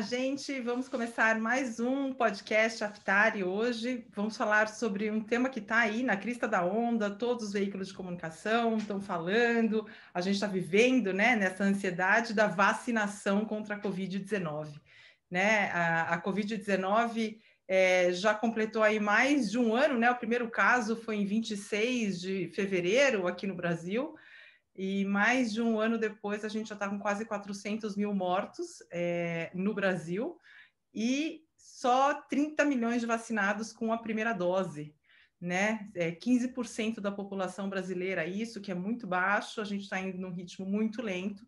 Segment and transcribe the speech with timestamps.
[0.00, 0.60] Gente.
[0.60, 4.06] Vamos começar mais um podcast Aftari hoje.
[4.14, 7.88] Vamos falar sobre um tema que está aí na crista da onda, todos os veículos
[7.88, 13.80] de comunicação estão falando, a gente está vivendo né, nessa ansiedade da vacinação contra a
[13.80, 14.80] Covid-19.
[15.28, 15.70] Né?
[15.72, 20.10] A, a Covid-19 é, já completou aí mais de um ano, né?
[20.10, 24.14] O primeiro caso foi em 26 de fevereiro aqui no Brasil.
[24.78, 28.78] E mais de um ano depois, a gente já está com quase 400 mil mortos
[28.92, 30.38] é, no Brasil
[30.94, 34.94] e só 30 milhões de vacinados com a primeira dose,
[35.40, 35.88] né?
[35.96, 40.32] É 15% da população brasileira, isso que é muito baixo, a gente está indo num
[40.32, 41.44] ritmo muito lento.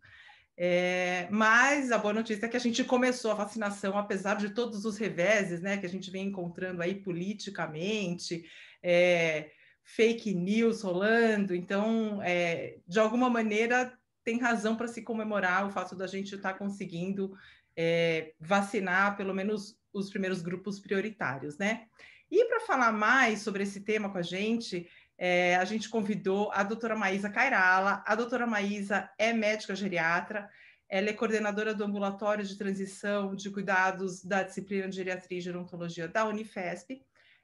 [0.57, 4.85] É, mas a boa notícia é que a gente começou a vacinação, apesar de todos
[4.85, 8.45] os reveses né, que a gente vem encontrando aí politicamente,
[8.83, 9.53] é,
[9.85, 15.97] fake news rolando, então, é, de alguma maneira, tem razão para se comemorar o fato
[15.97, 17.37] da gente estar tá conseguindo
[17.77, 21.87] é, vacinar pelo menos os primeiros grupos prioritários, né?
[22.31, 26.63] E para falar mais sobre esse tema com a gente, é, a gente convidou a
[26.63, 28.05] doutora Maísa Cairala.
[28.07, 30.49] A doutora Maísa é médica geriatra,
[30.89, 36.09] ela é coordenadora do ambulatório de transição de cuidados da disciplina de geriatria e gerontologia
[36.09, 37.03] da Unifesp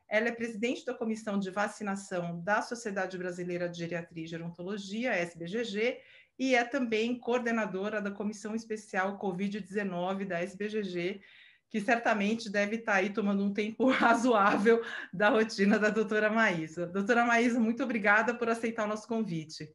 [0.08, 6.00] ela é presidente da Comissão de Vacinação da Sociedade Brasileira de Geriatria e Gerontologia, SBGG,
[6.38, 11.20] e é também coordenadora da Comissão Especial Covid-19 da SBGG,
[11.68, 16.86] que certamente deve estar aí tomando um tempo razoável da rotina da doutora Maísa.
[16.86, 19.74] Doutora Maísa, muito obrigada por aceitar o nosso convite.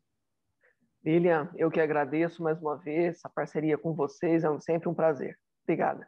[1.03, 5.37] Lilian, eu que agradeço mais uma vez a parceria com vocês, é sempre um prazer.
[5.63, 6.07] Obrigada.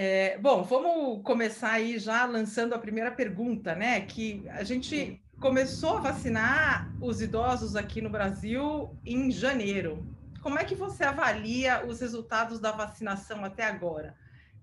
[0.00, 4.00] É, bom, vamos começar aí já lançando a primeira pergunta, né?
[4.02, 10.06] Que a gente começou a vacinar os idosos aqui no Brasil em janeiro.
[10.40, 14.16] Como é que você avalia os resultados da vacinação até agora?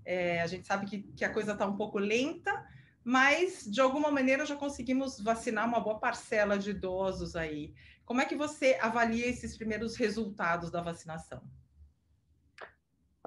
[0.06, 2.66] É, a gente sabe que, que a coisa está um pouco lenta,
[3.04, 7.74] mas de alguma maneira já conseguimos vacinar uma boa parcela de idosos aí.
[8.06, 11.42] Como é que você avalia esses primeiros resultados da vacinação?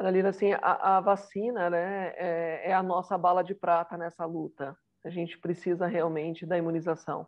[0.01, 4.77] Olha, assim, a, a vacina né, é, é, a nossa bala de prata nessa luta.
[5.05, 7.27] A gente precisa realmente da imunização.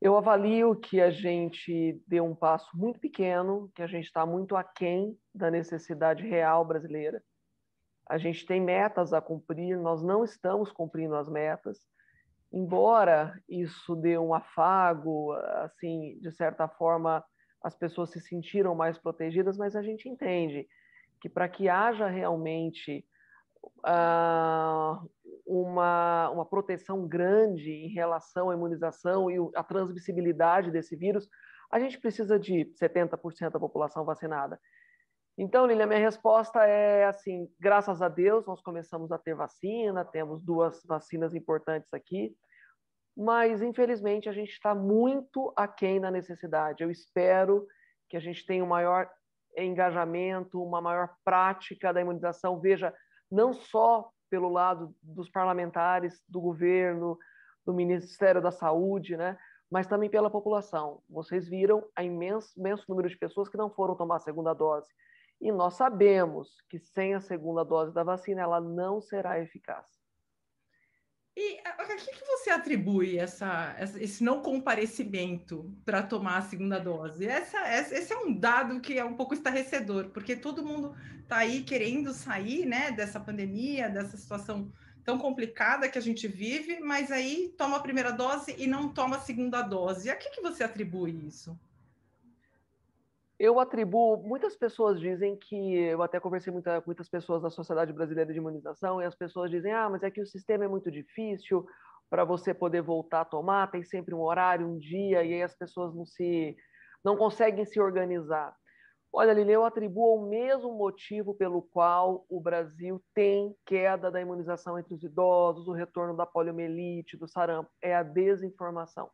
[0.00, 4.54] Eu avalio que a gente deu um passo muito pequeno, que a gente está muito
[4.54, 7.20] aquém da necessidade real brasileira.
[8.08, 11.80] A gente tem metas a cumprir, nós não estamos cumprindo as metas.
[12.52, 15.32] Embora isso dê um afago,
[15.64, 17.24] assim, de certa forma,
[17.60, 20.68] as pessoas se sentiram mais protegidas, mas a gente entende
[21.24, 23.02] que para que haja realmente
[23.78, 25.10] uh,
[25.46, 31.26] uma, uma proteção grande em relação à imunização e a transmissibilidade desse vírus,
[31.72, 34.60] a gente precisa de 70% da população vacinada.
[35.38, 40.42] Então, Lília, minha resposta é assim: graças a Deus, nós começamos a ter vacina, temos
[40.42, 42.36] duas vacinas importantes aqui,
[43.16, 46.84] mas infelizmente a gente está muito aquém na necessidade.
[46.84, 47.66] Eu espero
[48.10, 49.08] que a gente tenha o maior
[49.56, 52.94] engajamento, uma maior prática da imunização, veja,
[53.30, 57.18] não só pelo lado dos parlamentares, do governo,
[57.64, 59.38] do Ministério da Saúde, né?
[59.70, 61.02] mas também pela população.
[61.08, 64.88] Vocês viram a imenso, imenso número de pessoas que não foram tomar a segunda dose.
[65.40, 70.03] E nós sabemos que sem a segunda dose da vacina ela não será eficaz.
[71.92, 77.26] A que, que você atribui essa, esse não comparecimento para tomar a segunda dose?
[77.26, 77.58] Essa,
[77.94, 82.12] esse é um dado que é um pouco estarrecedor, porque todo mundo está aí querendo
[82.12, 84.72] sair né, dessa pandemia, dessa situação
[85.04, 89.16] tão complicada que a gente vive, mas aí toma a primeira dose e não toma
[89.16, 90.08] a segunda dose.
[90.08, 91.58] A que, que você atribui isso?
[93.38, 97.92] Eu atribuo, muitas pessoas dizem que, eu até conversei com muita, muitas pessoas da Sociedade
[97.92, 100.90] Brasileira de Imunização, e as pessoas dizem, ah, mas é que o sistema é muito
[100.90, 101.66] difícil
[102.08, 105.54] para você poder voltar a tomar, tem sempre um horário, um dia, e aí as
[105.54, 106.56] pessoas não se
[107.04, 108.54] não conseguem se organizar.
[109.12, 114.78] Olha, Lili, eu atribuo o mesmo motivo pelo qual o Brasil tem queda da imunização
[114.78, 119.10] entre os idosos, o retorno da poliomielite, do sarampo, é a desinformação.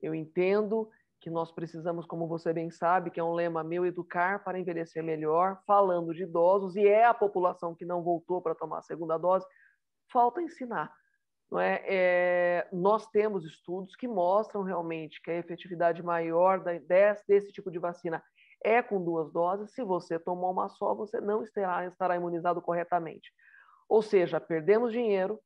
[0.00, 0.88] Eu entendo
[1.20, 5.04] que nós precisamos, como você bem sabe, que é um lema meu, educar para envelhecer
[5.04, 9.18] melhor, falando de idosos, e é a população que não voltou para tomar a segunda
[9.18, 9.46] dose,
[10.10, 10.90] falta ensinar.
[11.50, 11.82] Não é?
[11.84, 17.70] é nós temos estudos que mostram realmente que a efetividade maior da, desse, desse tipo
[17.70, 18.22] de vacina
[18.64, 19.72] é com duas doses.
[19.72, 23.30] Se você tomou uma só, você não estará, estará imunizado corretamente.
[23.88, 25.38] Ou seja, perdemos dinheiro,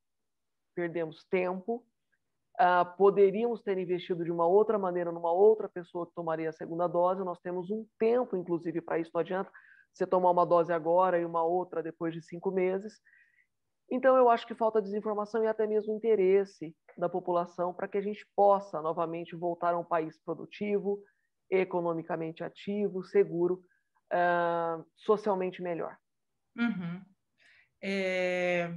[0.75, 1.85] perdemos tempo,
[2.61, 6.87] Uh, poderíamos ter investido de uma outra maneira numa outra pessoa que tomaria a segunda
[6.87, 7.25] dose.
[7.25, 9.11] Nós temos um tempo, inclusive, para isso.
[9.13, 9.51] Não adianta
[9.93, 13.01] você tomar uma dose agora e uma outra depois de cinco meses.
[13.91, 18.01] Então, eu acho que falta desinformação e até mesmo interesse da população para que a
[18.01, 21.03] gente possa novamente voltar a um país produtivo,
[21.51, 23.63] economicamente ativo, seguro,
[24.13, 25.97] uh, socialmente melhor.
[26.57, 27.03] Uhum.
[27.83, 28.73] É,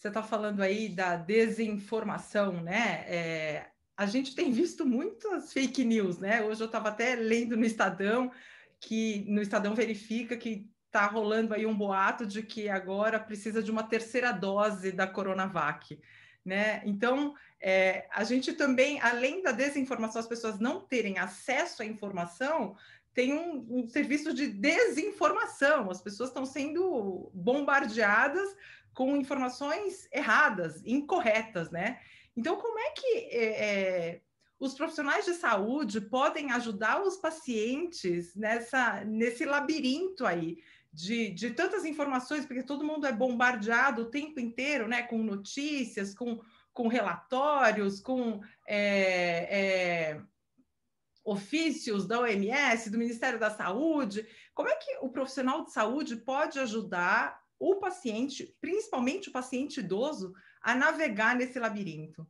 [0.00, 3.04] você está falando aí da desinformação, né?
[3.06, 6.42] É, a gente tem visto muitas fake news, né?
[6.42, 8.32] Hoje eu estava até lendo no Estadão
[8.80, 13.70] que no Estadão verifica que está rolando aí um boato de que agora precisa de
[13.70, 16.00] uma terceira dose da Coronavac.
[16.42, 16.80] Né?
[16.86, 22.74] Então, é, a gente também, além da desinformação, as pessoas não terem acesso à informação,
[23.12, 25.90] tem um, um serviço de desinformação.
[25.90, 28.48] As pessoas estão sendo bombardeadas
[28.94, 32.00] com informações erradas, incorretas, né?
[32.36, 34.20] Então, como é que é, é,
[34.58, 40.58] os profissionais de saúde podem ajudar os pacientes nessa, nesse labirinto aí
[40.92, 45.02] de, de tantas informações, porque todo mundo é bombardeado o tempo inteiro, né?
[45.02, 46.40] Com notícias, com,
[46.72, 50.20] com relatórios, com é, é,
[51.24, 54.26] ofícios da OMS, do Ministério da Saúde.
[54.52, 60.32] Como é que o profissional de saúde pode ajudar o paciente, principalmente o paciente idoso,
[60.62, 62.26] a navegar nesse labirinto?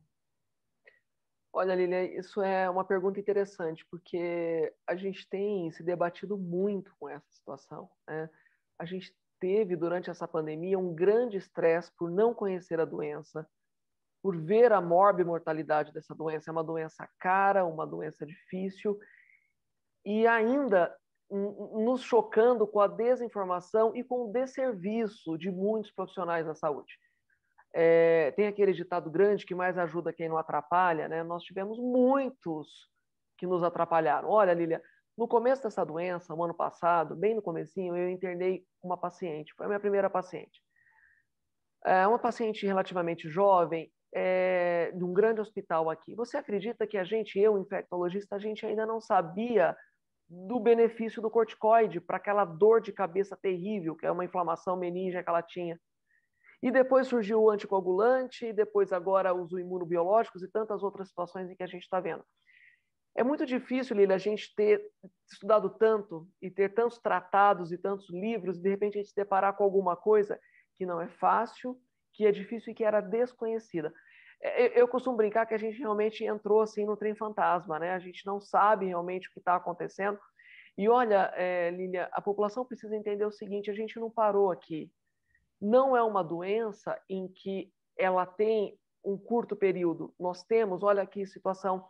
[1.53, 7.09] Olha, Lilia, isso é uma pergunta interessante, porque a gente tem se debatido muito com
[7.09, 7.89] essa situação.
[8.07, 8.29] Né?
[8.77, 13.49] A gente teve, durante essa pandemia, um grande estresse por não conhecer a doença,
[14.21, 16.49] por ver a mortalidade dessa doença.
[16.49, 18.97] É uma doença cara, uma doença difícil,
[20.05, 20.95] e ainda
[21.31, 26.93] nos chocando com a desinformação e com o desserviço de muitos profissionais da saúde.
[27.73, 31.23] É, tem aquele ditado grande que mais ajuda quem não atrapalha, né?
[31.23, 32.89] Nós tivemos muitos
[33.37, 34.29] que nos atrapalharam.
[34.29, 34.81] Olha, Lília,
[35.17, 39.65] no começo dessa doença, no ano passado, bem no comecinho, eu internei uma paciente, foi
[39.65, 40.61] a minha primeira paciente.
[41.85, 46.13] É uma paciente relativamente jovem, é, de um grande hospital aqui.
[46.15, 49.75] Você acredita que a gente, eu, infectologista, a gente ainda não sabia
[50.31, 55.21] do benefício do corticoide para aquela dor de cabeça terrível, que é uma inflamação meníngea
[55.21, 55.77] que ela tinha.
[56.63, 61.55] E depois surgiu o anticoagulante, e depois agora os imunobiológicos e tantas outras situações em
[61.55, 62.23] que a gente está vendo.
[63.13, 64.81] É muito difícil, Lili, a gente ter
[65.29, 69.15] estudado tanto e ter tantos tratados e tantos livros e de repente a gente se
[69.15, 70.39] deparar com alguma coisa
[70.77, 71.77] que não é fácil,
[72.13, 73.93] que é difícil e que era desconhecida.
[74.41, 77.91] É, eu costumo brincar que a gente realmente entrou assim no trem fantasma, né?
[77.91, 80.19] A gente não sabe realmente o que está acontecendo.
[80.77, 84.91] E olha, é, Lília, a população precisa entender o seguinte: a gente não parou aqui
[85.61, 90.13] não é uma doença em que ela tem um curto período.
[90.19, 91.85] Nós temos, olha que situação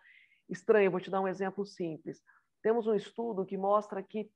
[0.50, 2.22] estranha, vou te dar um exemplo simples.
[2.62, 4.30] Temos um estudo que mostra que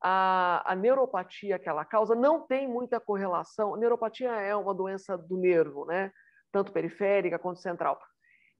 [0.00, 3.74] a, a neuropatia que ela causa não tem muita correlação.
[3.74, 6.12] A neuropatia é uma doença do nervo, né?
[6.52, 7.98] Tanto periférica quanto central.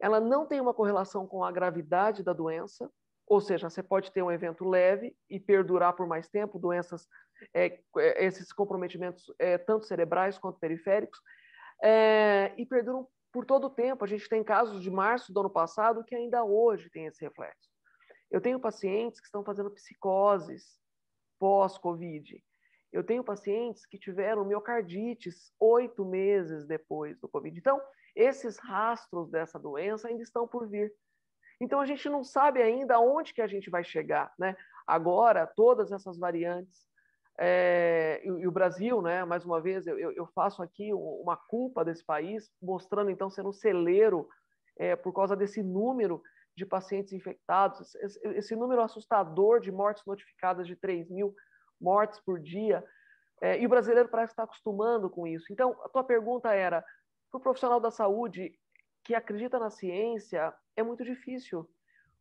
[0.00, 2.90] Ela não tem uma correlação com a gravidade da doença,
[3.26, 7.06] ou seja, você pode ter um evento leve e perdurar por mais tempo, doenças
[7.54, 11.20] é, é, esses comprometimentos é, tanto cerebrais quanto periféricos,
[11.82, 14.04] é, e perduram por todo o tempo.
[14.04, 17.70] A gente tem casos de março do ano passado que ainda hoje tem esse reflexo.
[18.30, 20.80] Eu tenho pacientes que estão fazendo psicoses
[21.38, 22.42] pós-Covid.
[22.92, 27.58] Eu tenho pacientes que tiveram miocardites oito meses depois do Covid.
[27.58, 27.80] Então,
[28.14, 30.92] esses rastros dessa doença ainda estão por vir.
[31.60, 34.32] Então, a gente não sabe ainda aonde que a gente vai chegar.
[34.38, 34.56] Né?
[34.86, 36.86] Agora, todas essas variantes
[37.38, 42.04] é, e, o Brasil, né, mais uma vez, eu, eu, faço aqui uma culpa desse
[42.04, 44.28] país, mostrando então ser um celeiro
[44.76, 46.22] é, por causa desse número
[46.54, 51.34] de pacientes infectados, esse, esse, número assustador de mortes notificadas de 3 mil
[51.82, 52.84] mortes por dia.
[53.40, 55.52] É, e o brasileiro parece estar acostumando com isso.
[55.52, 56.84] Então, a tua pergunta era:
[57.30, 58.56] para o profissional da saúde
[59.04, 61.68] que acredita na ciência, é muito difícil,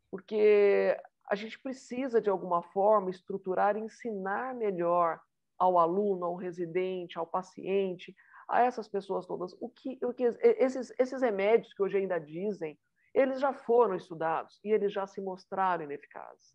[0.10, 0.98] porque
[1.30, 5.22] a gente precisa, de alguma forma, estruturar, ensinar melhor
[5.58, 8.16] ao aluno, ao residente, ao paciente,
[8.50, 12.78] a essas pessoas todas, o que, o que esses, esses remédios que hoje ainda dizem,
[13.14, 16.54] eles já foram estudados e eles já se mostraram ineficazes.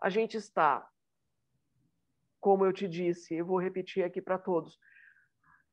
[0.00, 0.86] A gente está,
[2.44, 4.78] como eu te disse, eu vou repetir aqui para todos,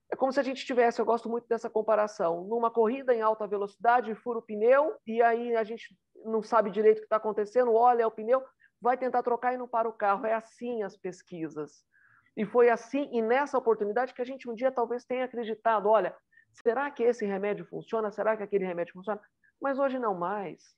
[0.09, 3.45] é como se a gente tivesse, eu gosto muito dessa comparação, numa corrida em alta
[3.45, 7.73] velocidade, fura o pneu, e aí a gente não sabe direito o que está acontecendo,
[7.73, 8.41] olha é o pneu,
[8.79, 10.25] vai tentar trocar e não para o carro.
[10.25, 11.83] É assim as pesquisas.
[12.37, 16.15] E foi assim, e nessa oportunidade, que a gente um dia talvez tenha acreditado: olha,
[16.53, 18.11] será que esse remédio funciona?
[18.11, 19.19] Será que aquele remédio funciona?
[19.61, 20.73] Mas hoje não mais.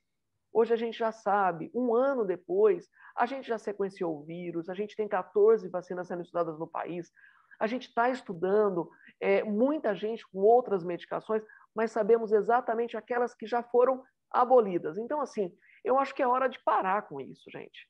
[0.54, 4.76] Hoje a gente já sabe, um ano depois, a gente já sequenciou o vírus, a
[4.76, 7.12] gente tem 14 vacinas sendo estudadas no país,
[7.60, 11.44] a gente está estudando é, muita gente com outras medicações,
[11.76, 14.98] mas sabemos exatamente aquelas que já foram abolidas.
[14.98, 15.52] Então, assim,
[15.84, 17.90] eu acho que é hora de parar com isso, gente.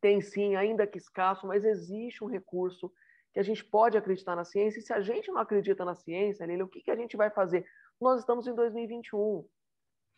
[0.00, 2.92] Tem sim, ainda que escasso, mas existe um recurso
[3.32, 4.78] que a gente pode acreditar na ciência.
[4.78, 7.30] E se a gente não acredita na ciência, Lili, o que, que a gente vai
[7.30, 7.66] fazer?
[8.00, 9.46] Nós estamos em 2021.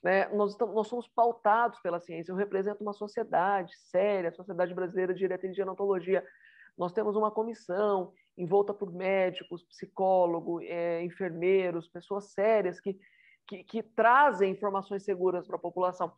[0.03, 0.29] Né?
[0.29, 2.33] Nós, nós somos pautados pela ciência.
[2.33, 6.25] Eu represento uma sociedade séria, a Sociedade Brasileira de Direito e Gerontologia.
[6.77, 12.97] Nós temos uma comissão envolta por médicos, psicólogos, é, enfermeiros, pessoas sérias que,
[13.49, 16.13] que, que trazem informações seguras para a população.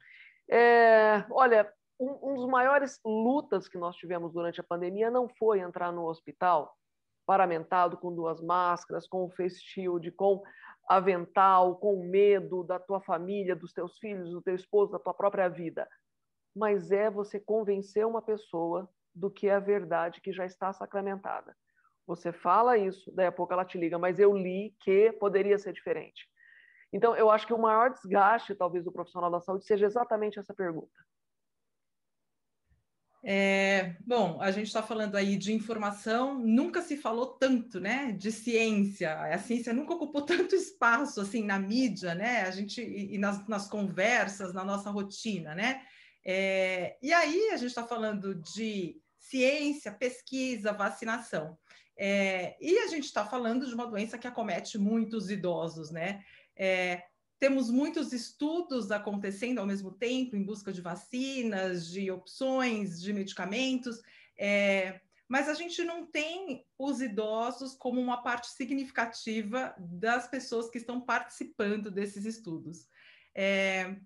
[0.50, 5.60] É, olha, um, um dos maiores lutas que nós tivemos durante a pandemia não foi
[5.60, 6.76] entrar no hospital
[7.30, 10.42] paramentado com duas máscaras, com o face shield, com
[10.88, 15.46] avental, com medo da tua família, dos teus filhos, do teu esposo, da tua própria
[15.46, 15.88] vida.
[16.56, 21.56] Mas é você convencer uma pessoa do que é a verdade que já está sacramentada.
[22.04, 25.72] Você fala isso, daí a pouco ela te liga, mas eu li que poderia ser
[25.72, 26.28] diferente.
[26.92, 30.52] Então, eu acho que o maior desgaste, talvez, do profissional da saúde seja exatamente essa
[30.52, 30.98] pergunta.
[33.22, 38.32] É, bom, a gente está falando aí de informação, nunca se falou tanto, né, de
[38.32, 39.14] ciência.
[39.14, 42.42] A ciência nunca ocupou tanto espaço assim na mídia, né?
[42.42, 45.82] A gente e, nas, nas conversas, na nossa rotina, né?
[46.24, 51.58] É, e aí a gente está falando de ciência, pesquisa, vacinação.
[51.96, 56.22] É, e a gente está falando de uma doença que acomete muitos idosos, né?
[56.56, 57.02] É,
[57.40, 64.02] temos muitos estudos acontecendo ao mesmo tempo em busca de vacinas, de opções, de medicamentos,
[64.38, 70.76] é, mas a gente não tem os idosos como uma parte significativa das pessoas que
[70.76, 72.86] estão participando desses estudos.
[73.34, 73.96] É,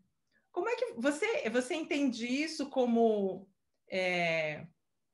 [0.53, 3.49] como é que você, você entende isso como
[3.91, 4.65] é,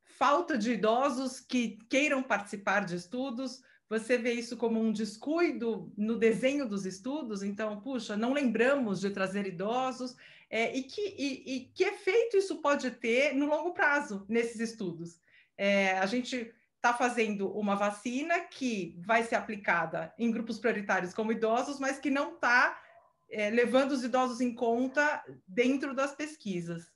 [0.03, 3.63] falta de idosos que queiram participar de estudos?
[3.91, 7.43] Você vê isso como um descuido no desenho dos estudos?
[7.43, 10.17] Então, puxa, não lembramos de trazer idosos.
[10.49, 15.21] É, e, que, e, e, que efeito isso pode ter no longo prazo nesses estudos?
[15.59, 21.33] É, a gente está fazendo uma vacina que vai ser aplicada em grupos prioritários como
[21.33, 22.81] idosos, mas que não está
[23.29, 26.93] é, levando os idosos em conta dentro das pesquisas.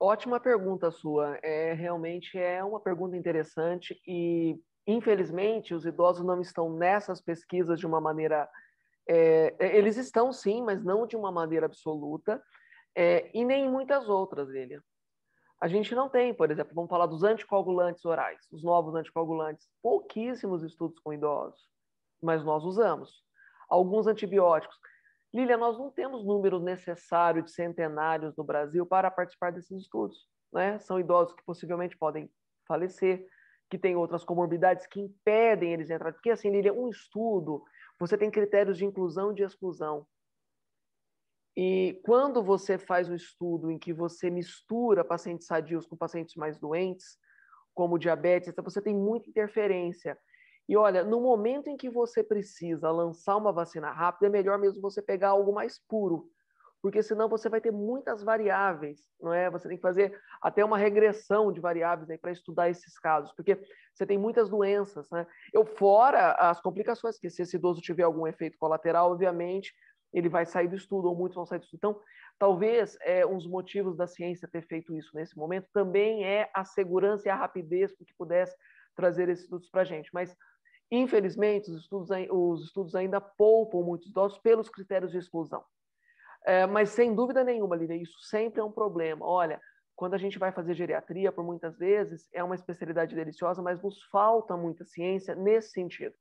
[0.00, 1.38] Ótima pergunta sua.
[1.42, 7.86] É realmente é uma pergunta interessante e infelizmente os idosos não estão nessas pesquisas de
[7.86, 8.48] uma maneira
[9.08, 12.42] é, é, eles estão sim, mas não de uma maneira absoluta
[12.94, 14.82] é, e nem muitas outras, Lilia.
[15.60, 20.62] A gente não tem, por exemplo, vamos falar dos anticoagulantes orais, os novos anticoagulantes, pouquíssimos
[20.62, 21.60] estudos com idosos,
[22.22, 23.24] mas nós usamos.
[23.68, 24.76] Alguns antibióticos.
[25.32, 30.28] Lília, nós não temos número necessário de centenários no Brasil para participar desses estudos.
[30.52, 30.78] Né?
[30.78, 32.30] São idosos que possivelmente podem
[32.66, 33.26] falecer,
[33.68, 36.12] que têm outras comorbidades que impedem eles de entrar.
[36.12, 37.62] Porque, assim, Lília, um estudo,
[37.98, 40.06] você tem critérios de inclusão e de exclusão.
[41.56, 46.58] E quando você faz um estudo em que você mistura pacientes sadios com pacientes mais
[46.58, 47.18] doentes,
[47.74, 50.16] como diabetes, você tem muita interferência.
[50.68, 54.80] E olha, no momento em que você precisa lançar uma vacina rápida, é melhor mesmo
[54.80, 56.30] você pegar algo mais puro,
[56.80, 59.50] porque senão você vai ter muitas variáveis, não é?
[59.50, 63.58] Você tem que fazer até uma regressão de variáveis aí para estudar esses casos, porque
[63.92, 65.26] você tem muitas doenças, né?
[65.52, 69.74] Eu fora as complicações, que se esse idoso tiver algum efeito colateral, obviamente
[70.12, 71.78] ele vai sair do estudo ou muitos vão sair do estudo.
[71.78, 72.00] Então,
[72.38, 76.64] talvez é, um dos motivos da ciência ter feito isso nesse momento também é a
[76.64, 78.56] segurança e a rapidez que pudesse
[78.94, 80.08] trazer esses estudos para a gente.
[80.12, 80.34] Mas
[80.90, 85.62] Infelizmente, os estudos, os estudos ainda poupam muitos idosos pelos critérios de exclusão.
[86.48, 89.22] É, mas, sem dúvida nenhuma, Lívia, isso sempre é um problema.
[89.26, 89.60] Olha,
[89.94, 94.02] quando a gente vai fazer geriatria, por muitas vezes, é uma especialidade deliciosa, mas nos
[94.04, 96.14] falta muita ciência nesse sentido.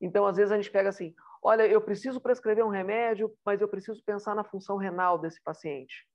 [0.00, 1.12] Então, às vezes, a gente pega assim:
[1.42, 6.06] olha, eu preciso prescrever um remédio, mas eu preciso pensar na função renal desse paciente.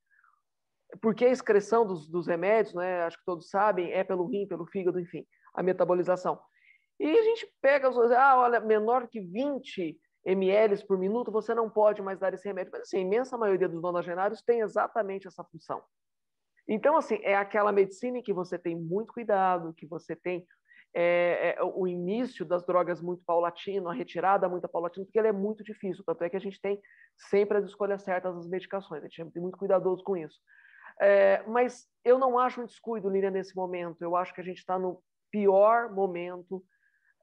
[1.01, 4.65] Porque a excreção dos, dos remédios, né, acho que todos sabem, é pelo rim, pelo
[4.65, 6.39] fígado, enfim, a metabolização.
[6.97, 12.01] E a gente pega, ah, olha, menor que 20 ml por minuto, você não pode
[12.01, 12.71] mais dar esse remédio.
[12.71, 15.83] Mas assim, a imensa maioria dos nonagenários tem exatamente essa função.
[16.67, 20.45] Então, assim, é aquela medicina em que você tem muito cuidado, que você tem
[20.95, 25.33] é, é, o início das drogas muito paulatino, a retirada muito paulatina, porque ele é
[25.33, 26.03] muito difícil.
[26.05, 26.79] Tanto é que a gente tem
[27.17, 30.39] sempre as escolhas certas das medicações, a gente tem muito cuidadoso com isso.
[31.01, 34.01] É, mas eu não acho um descuido, Lília, nesse momento.
[34.01, 35.01] Eu acho que a gente está no
[35.31, 36.63] pior momento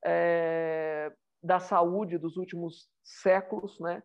[0.05, 4.03] é, da saúde dos últimos séculos, né?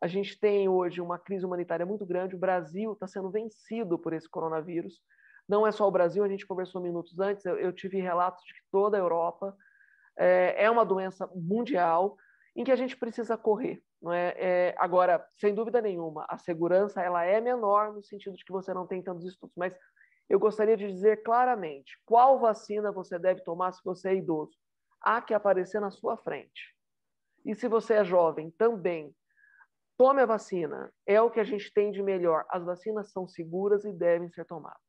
[0.00, 2.36] A gente tem hoje uma crise humanitária muito grande.
[2.36, 5.00] O Brasil está sendo vencido por esse coronavírus.
[5.48, 7.44] Não é só o Brasil, a gente conversou minutos antes.
[7.44, 9.56] Eu, eu tive relatos de que toda a Europa
[10.16, 12.16] é, é, uma doença mundial
[12.56, 13.82] em que a gente precisa correr.
[14.00, 14.34] Não é?
[14.36, 14.74] é?
[14.78, 18.86] Agora, sem dúvida nenhuma, a segurança ela é menor no sentido de que você não
[18.86, 19.74] tem tantos estudos, mas
[20.28, 24.54] eu gostaria de dizer claramente qual vacina você deve tomar se você é idoso.
[25.00, 26.73] Há que aparecer na sua frente.
[27.44, 29.14] E se você é jovem, também.
[29.96, 30.92] Tome a vacina.
[31.06, 32.44] É o que a gente tem de melhor.
[32.50, 34.80] As vacinas são seguras e devem ser tomadas.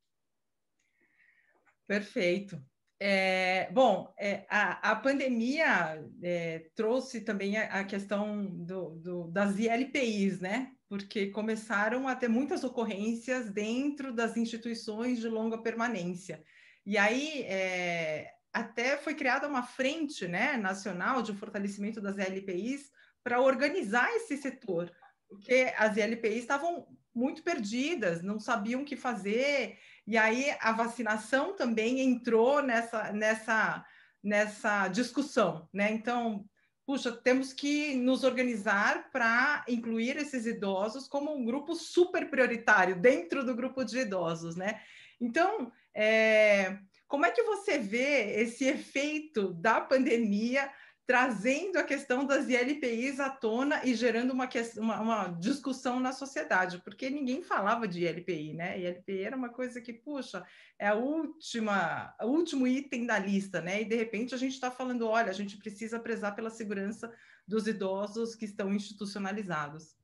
[1.86, 2.60] Perfeito.
[2.98, 9.58] É, bom, é, a, a, pandemia é, trouxe também a, a questão do, do, das
[9.58, 10.72] ILPIs, né?
[10.88, 16.42] Porque começaram a ter muitas ocorrências dentro das instituições de longa permanência.
[16.86, 22.90] E aí, é, até foi criada uma frente né, nacional de fortalecimento das ILPIs
[23.22, 24.90] para organizar esse setor,
[25.28, 31.54] porque as ILPIs estavam muito perdidas, não sabiam o que fazer, e aí a vacinação
[31.54, 33.84] também entrou nessa, nessa,
[34.22, 35.92] nessa discussão, né?
[35.92, 36.42] Então,
[36.86, 43.44] puxa, temos que nos organizar para incluir esses idosos como um grupo super prioritário dentro
[43.44, 44.80] do grupo de idosos, né?
[45.20, 50.70] Então, é, como é que você vê esse efeito da pandemia
[51.06, 56.82] trazendo a questão das ILPIs à tona e gerando uma, uma, uma, discussão na sociedade,
[56.82, 58.80] porque ninguém falava de ILPI, né?
[58.80, 60.44] ILPI era uma coisa que, puxa,
[60.76, 63.82] é a última, o último item da lista, né?
[63.82, 67.12] E de repente a gente está falando, olha, a gente precisa prezar pela segurança
[67.46, 69.94] dos idosos que estão institucionalizados.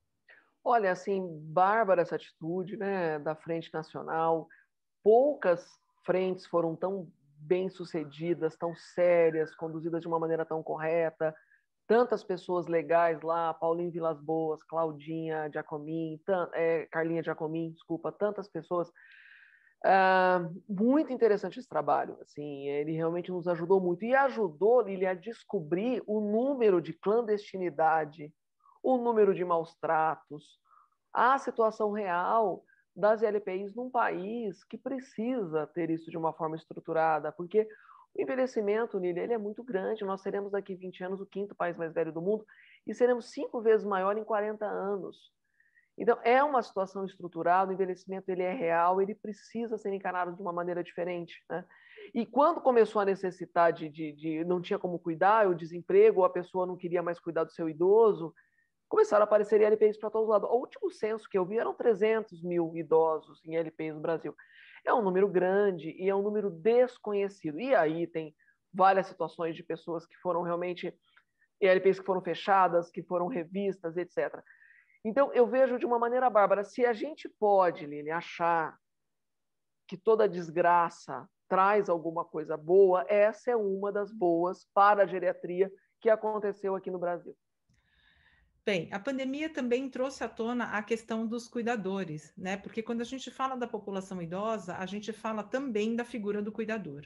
[0.63, 4.49] Olha, assim, bárbara essa atitude, né, da Frente Nacional.
[5.03, 11.35] Poucas frentes foram tão bem-sucedidas, tão sérias, conduzidas de uma maneira tão correta,
[11.87, 16.21] tantas pessoas legais lá, Paulinho Vilas Boas, Claudinha Giacomin,
[16.55, 18.89] é, Carlinha Giacomin, desculpa, tantas pessoas.
[19.85, 25.13] Uh, muito interessante esse trabalho, assim, ele realmente nos ajudou muito e ajudou ele a
[25.13, 28.33] descobrir o número de clandestinidade,
[28.81, 30.61] o número de maus tratos,
[31.13, 37.33] a situação real das LPIs num país que precisa ter isso de uma forma estruturada,
[37.33, 37.67] porque
[38.15, 40.05] o envelhecimento, Nili, ele é muito grande.
[40.05, 42.45] Nós seremos daqui 20 anos o quinto país mais velho do mundo
[42.87, 45.33] e seremos cinco vezes maior em 40 anos.
[45.97, 50.41] Então, é uma situação estruturada, o envelhecimento ele é real, ele precisa ser encarado de
[50.41, 51.45] uma maneira diferente.
[51.51, 51.65] Né?
[52.15, 56.31] E quando começou a necessidade de, de, não tinha como cuidar, o desemprego, ou a
[56.31, 58.35] pessoa não queria mais cuidar do seu idoso,
[58.93, 60.51] começaram a aparecer LPIs para todos os lados.
[60.51, 64.37] O último censo que eu vi eram 300 mil idosos em LPIs no Brasil.
[64.85, 67.59] É um número grande e é um número desconhecido.
[67.59, 68.37] E aí tem
[68.71, 70.95] várias situações de pessoas que foram realmente
[71.59, 74.43] LPIs que foram fechadas, que foram revistas, etc.
[75.03, 78.77] Então, eu vejo de uma maneira bárbara, se a gente pode, Lili, achar
[79.89, 85.73] que toda desgraça traz alguma coisa boa, essa é uma das boas para a geriatria
[85.99, 87.35] que aconteceu aqui no Brasil.
[88.65, 92.57] Bem, a pandemia também trouxe à tona a questão dos cuidadores, né?
[92.57, 96.53] Porque quando a gente fala da população idosa, a gente fala também da figura do
[96.53, 97.05] cuidador.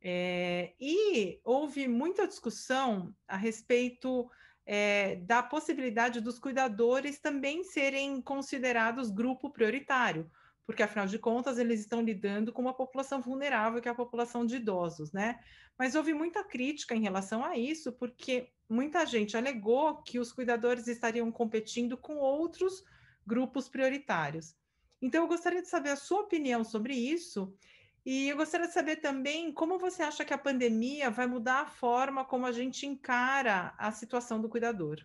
[0.00, 4.30] É, e houve muita discussão a respeito
[4.64, 10.30] é, da possibilidade dos cuidadores também serem considerados grupo prioritário,
[10.68, 14.44] porque afinal de contas eles estão lidando com uma população vulnerável, que é a população
[14.44, 15.40] de idosos, né?
[15.78, 20.86] Mas houve muita crítica em relação a isso, porque muita gente alegou que os cuidadores
[20.86, 22.84] estariam competindo com outros
[23.26, 24.54] grupos prioritários.
[25.00, 27.56] Então, eu gostaria de saber a sua opinião sobre isso.
[28.04, 31.66] E eu gostaria de saber também como você acha que a pandemia vai mudar a
[31.66, 35.02] forma como a gente encara a situação do cuidador.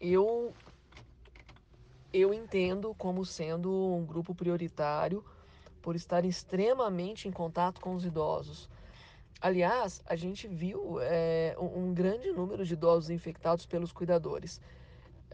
[0.00, 0.52] Eu,
[2.14, 5.24] eu entendo como sendo um grupo prioritário
[5.82, 8.70] por estar extremamente em contato com os idosos.
[9.40, 14.60] Aliás, a gente viu é, um grande número de idosos infectados pelos cuidadores.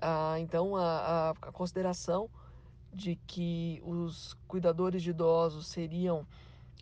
[0.00, 2.30] Ah, então, a, a, consideração
[2.92, 6.26] de que os cuidadores de idosos seriam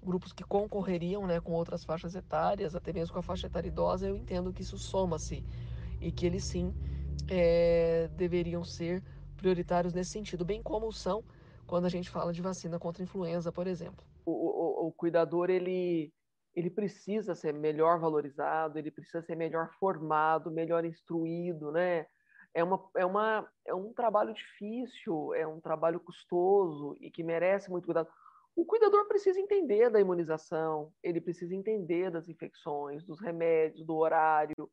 [0.00, 4.06] grupos que concorreriam né, com outras faixas etárias, até mesmo com a faixa etária idosa,
[4.06, 5.44] eu entendo que isso soma-se
[6.00, 6.72] e que eles sim
[7.28, 9.02] é, deveriam ser
[9.38, 11.24] prioritários nesse sentido, bem como são
[11.66, 14.05] quando a gente fala de vacina contra influenza, por exemplo.
[14.27, 16.12] O, o, o cuidador, ele
[16.59, 22.05] ele precisa ser melhor valorizado, ele precisa ser melhor formado, melhor instruído, né?
[22.53, 27.70] É, uma, é, uma, é um trabalho difícil, é um trabalho custoso e que merece
[27.70, 28.09] muito cuidado.
[28.57, 34.68] O cuidador precisa entender da imunização, ele precisa entender das infecções, dos remédios, do horário.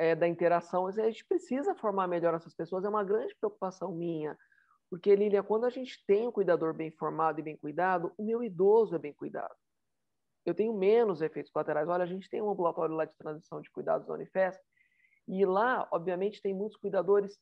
[0.00, 0.86] É, da interação.
[0.86, 4.36] A gente precisa formar melhor essas pessoas, é uma grande preocupação minha.
[4.88, 8.42] Porque, Lília, quando a gente tem um cuidador bem formado e bem cuidado, o meu
[8.42, 9.54] idoso é bem cuidado.
[10.46, 11.86] Eu tenho menos efeitos colaterais.
[11.86, 14.64] Olha, a gente tem um ambulatório lá de transição de cuidados da Unifesp,
[15.28, 17.38] e lá, obviamente, tem muitos cuidadores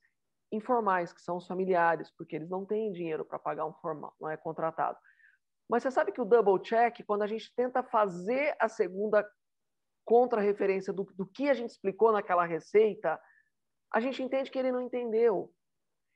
[0.50, 4.28] informais, que são os familiares, porque eles não têm dinheiro para pagar um formal, não
[4.28, 4.98] é contratado.
[5.70, 9.24] Mas você sabe que o double check, quando a gente tenta fazer a segunda
[10.08, 13.20] contra-referência do, do que a gente explicou naquela receita,
[13.92, 15.52] a gente entende que ele não entendeu.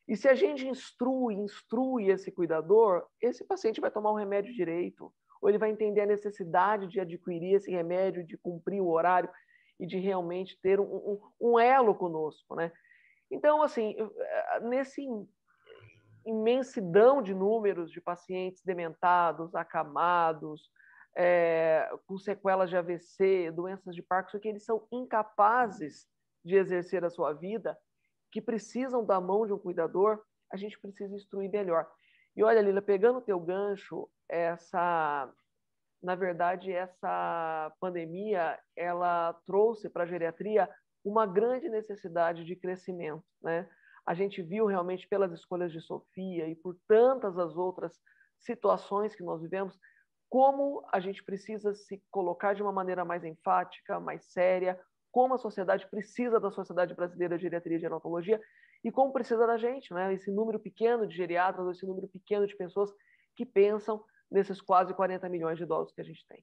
[0.08, 5.12] E se a gente instrui, instrui esse cuidador, esse paciente vai tomar o remédio direito,
[5.42, 9.28] ou ele vai entender a necessidade de adquirir esse remédio, de cumprir o horário
[9.78, 12.72] e de realmente ter um, um, um elo conosco, né?
[13.30, 15.06] Então, assim, eh, nesse
[16.24, 20.70] imensidão de números de pacientes dementados, acamados,
[21.16, 26.06] é, com sequelas de AVC, doenças de Parkinson, que eles são incapazes
[26.44, 27.78] de exercer a sua vida,
[28.30, 31.86] que precisam da mão de um cuidador, a gente precisa instruir melhor.
[32.34, 35.30] E olha, Lila, pegando o teu gancho, essa,
[36.02, 40.68] na verdade, essa pandemia, ela trouxe para a geriatria
[41.04, 43.68] uma grande necessidade de crescimento, né?
[44.04, 48.00] A gente viu realmente pelas escolhas de Sofia e por tantas as outras
[48.40, 49.78] situações que nós vivemos,
[50.32, 55.38] como a gente precisa se colocar de uma maneira mais enfática, mais séria, como a
[55.38, 58.40] sociedade precisa da Sociedade Brasileira de Geriatria e Gerontologia
[58.82, 60.14] e como precisa da gente, né?
[60.14, 62.90] Esse número pequeno de geriatras, esse número pequeno de pessoas
[63.36, 66.42] que pensam nesses quase 40 milhões de idosos que a gente tem.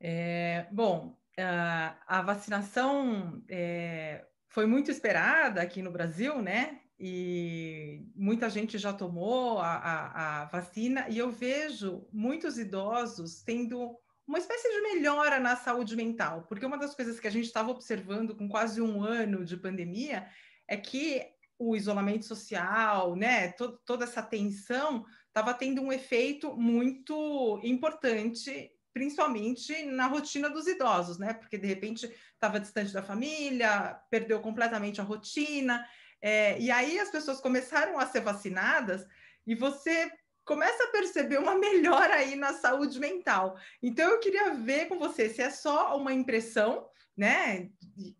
[0.00, 6.80] É, bom, a vacinação é, foi muito esperada aqui no Brasil, né?
[6.98, 13.96] E muita gente já tomou a, a, a, vacina, e eu vejo muitos idosos tendo
[14.26, 17.70] uma espécie de melhora na saúde mental, porque uma das coisas que a gente estava
[17.70, 20.26] observando com quase um ano de pandemia
[20.66, 21.22] é que
[21.58, 23.52] o isolamento social, né,
[23.84, 31.34] toda essa tensão estava tendo um efeito muito importante, principalmente na rotina dos idosos, né,
[31.34, 35.86] porque de repente estava distante da família, perdeu completamente a rotina.
[36.28, 39.06] É, e aí as pessoas começaram a ser vacinadas
[39.46, 40.10] e você
[40.44, 43.56] começa a perceber uma melhora aí na saúde mental.
[43.80, 47.70] Então eu queria ver com você se é só uma impressão, né,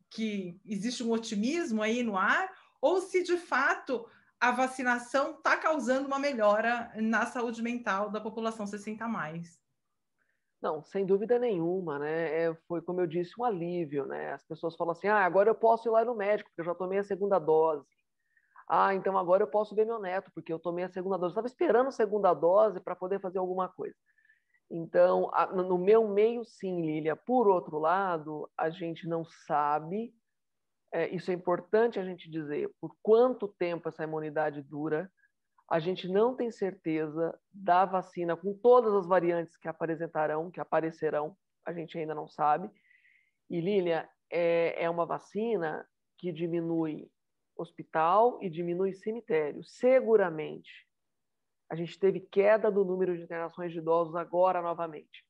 [0.09, 2.49] que existe um otimismo aí no ar,
[2.81, 8.69] ou se de fato a vacinação está causando uma melhora na saúde mental da população
[8.69, 9.61] 60 mais.
[10.61, 12.45] Não, sem dúvida nenhuma, né?
[12.45, 14.33] É, foi, como eu disse, um alívio, né?
[14.33, 16.75] As pessoas falam assim, ah, agora eu posso ir lá no médico, porque eu já
[16.75, 17.87] tomei a segunda dose.
[18.69, 21.33] Ah, então agora eu posso ver meu neto, porque eu tomei a segunda dose.
[21.33, 23.95] estava esperando a segunda dose para poder fazer alguma coisa.
[24.71, 27.14] Então, no meu meio, sim, Lília.
[27.14, 30.12] Por outro lado, a gente não sabe,
[30.92, 35.11] é, isso é importante a gente dizer, por quanto tempo essa imunidade dura,
[35.68, 41.37] a gente não tem certeza da vacina com todas as variantes que apresentarão, que aparecerão,
[41.64, 42.70] a gente ainda não sabe.
[43.50, 47.11] E Lília, é, é uma vacina que diminui
[47.57, 49.64] hospital e diminui cemitério.
[49.64, 50.87] Seguramente.
[51.68, 55.24] A gente teve queda do número de internações de idosos agora novamente.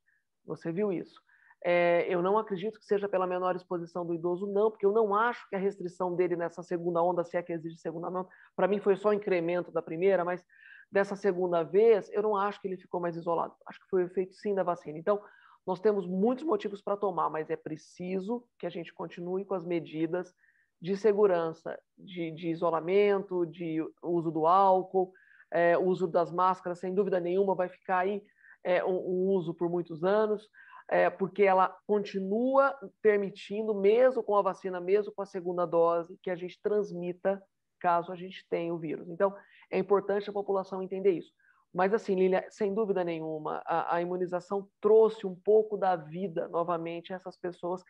[0.44, 1.18] Você viu isso?
[1.64, 5.14] É, eu não acredito que seja pela menor exposição do idoso, não, porque eu não
[5.14, 8.68] acho que a restrição dele nessa segunda onda, se é que existe segunda onda, para
[8.68, 10.44] mim foi só incremento da primeira, mas
[10.90, 13.54] dessa segunda vez, eu não acho que ele ficou mais isolado.
[13.66, 14.98] Acho que foi o efeito sim da vacina.
[14.98, 15.20] Então,
[15.66, 19.64] nós temos muitos motivos para tomar, mas é preciso que a gente continue com as
[19.64, 20.32] medidas
[20.80, 25.12] de segurança, de, de isolamento, de uso do álcool,
[25.50, 28.22] é, uso das máscaras, sem dúvida nenhuma, vai ficar aí
[28.62, 30.48] é, um, um uso por muitos anos
[30.88, 36.30] é, porque ela continua permitindo, mesmo com a vacina, mesmo com a segunda dose, que
[36.30, 37.42] a gente transmita
[37.80, 39.08] caso a gente tenha o vírus.
[39.10, 39.34] Então,
[39.70, 41.32] é importante a população entender isso.
[41.72, 47.12] Mas, assim, Lília, sem dúvida nenhuma, a, a imunização trouxe um pouco da vida novamente
[47.12, 47.82] a essas pessoas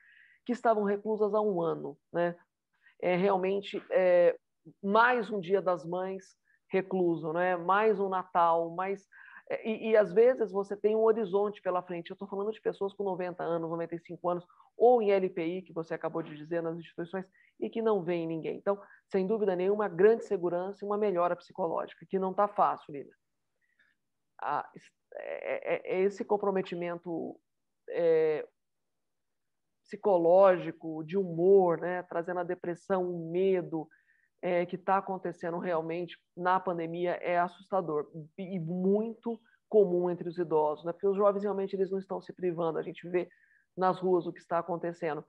[0.44, 1.96] que estavam reclusas há um ano.
[2.12, 2.34] Né?
[3.00, 4.36] É realmente é,
[4.82, 6.36] mais um Dia das Mães
[6.68, 7.56] recluso, né?
[7.56, 9.06] mais um Natal, mais
[9.64, 12.10] e, e, às vezes você tem um horizonte pela frente.
[12.10, 15.94] Eu estou falando de pessoas com 90 anos, 95 anos, ou em LPI, que você
[15.94, 17.24] acabou de dizer nas instituições,
[17.60, 18.56] e que não vem ninguém.
[18.56, 23.10] Então, sem dúvida nenhuma, grande segurança e uma melhora psicológica, que não está fácil, Lina.
[24.40, 24.68] Ah,
[25.14, 27.38] é, é, esse comprometimento
[27.88, 28.46] é,
[29.84, 33.88] psicológico, de humor, né, trazendo a depressão, o medo,
[34.46, 40.84] é, que está acontecendo realmente na pandemia é assustador e muito comum entre os idosos,
[40.84, 40.92] né?
[40.92, 43.28] porque os jovens realmente eles não estão se privando, a gente vê
[43.76, 45.24] nas ruas o que está acontecendo.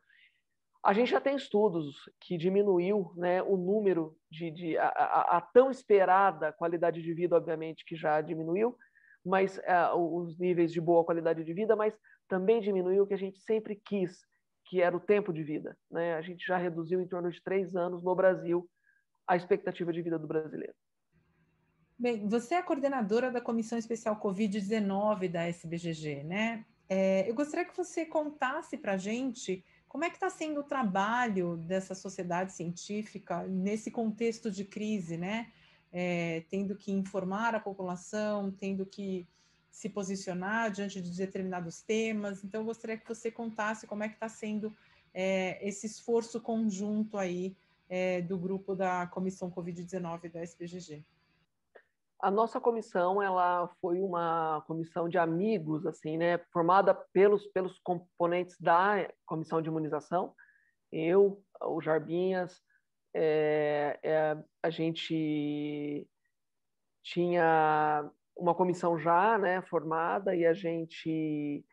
[0.85, 5.41] A gente já tem estudos que diminuiu né, o número de, de a, a, a,
[5.41, 8.77] tão esperada qualidade de vida, obviamente, que já diminuiu,
[9.25, 11.97] mas uh, os níveis de boa qualidade de vida, mas
[12.29, 14.19] também diminuiu o que a gente sempre quis,
[14.65, 15.75] que era o tempo de vida.
[15.89, 16.13] Né?
[16.13, 18.69] A gente já reduziu em torno de três anos no Brasil
[19.27, 20.73] a expectativa de vida do brasileiro.
[21.99, 26.65] Bem, você é coordenadora da Comissão Especial Covid-19 da SBGG, né?
[26.87, 30.63] É, eu gostaria que você contasse para a gente como é que está sendo o
[30.63, 35.51] trabalho dessa sociedade científica nesse contexto de crise, né?
[35.91, 39.27] É, tendo que informar a população, tendo que
[39.71, 42.43] se posicionar diante de determinados temas.
[42.43, 44.75] Então, eu gostaria que você contasse como é que está sendo
[45.13, 47.55] é, esse esforço conjunto aí
[47.89, 51.05] é, do grupo da Comissão Covid-19 da SBGG.
[52.19, 58.59] A nossa comissão, ela foi uma comissão de amigos, assim, né, formada pelos pelos componentes
[58.59, 60.33] da comissão de imunização.
[60.91, 62.59] Eu, o Jarbinhas,
[63.13, 66.07] é, é, a gente
[67.03, 71.63] tinha uma comissão já, né, formada e a gente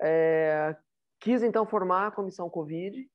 [0.00, 0.76] é,
[1.18, 3.08] quis então formar a comissão Covid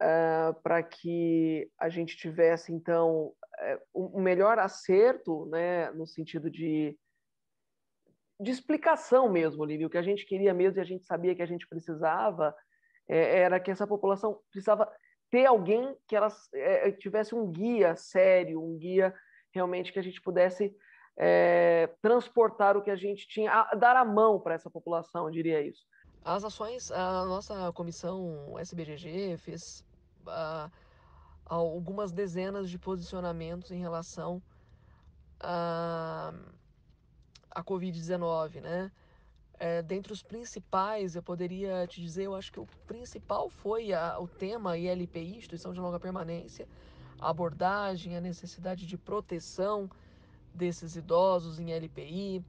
[0.00, 6.98] é, para que a gente tivesse então é, um melhor acerto, né, no sentido de,
[8.40, 9.86] de explicação mesmo, Lívia.
[9.86, 12.54] O que a gente queria mesmo e a gente sabia que a gente precisava
[13.08, 14.90] é, era que essa população precisava
[15.30, 19.14] ter alguém que ela é, tivesse um guia sério, um guia
[19.52, 20.74] realmente que a gente pudesse
[21.16, 25.30] é, transportar o que a gente tinha, a, dar a mão para essa população, eu
[25.30, 25.84] diria isso.
[26.24, 29.84] As ações, a nossa comissão SBGG fez
[30.26, 30.72] uh,
[31.44, 34.42] algumas dezenas de posicionamentos em relação
[35.38, 36.32] a,
[37.50, 38.90] a Covid-19, né?
[39.58, 44.18] É, dentre os principais, eu poderia te dizer, eu acho que o principal foi a,
[44.18, 46.66] o tema ILPI, Instituição de Longa Permanência,
[47.20, 49.90] a abordagem, a necessidade de proteção
[50.54, 52.42] desses idosos em LPI,